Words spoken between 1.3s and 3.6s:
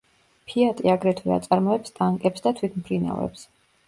აწარმოებს ტანკებს და თვითმფრინავებს.